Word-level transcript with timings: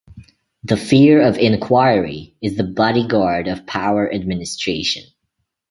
The 0.63 0.77
fear 0.77 1.21
of 1.21 1.37
inquiry 1.37 2.35
is 2.41 2.57
the 2.57 2.63
bodyguard 2.63 3.47
of 3.47 3.67
power 3.67 4.11
administration. 4.11 5.03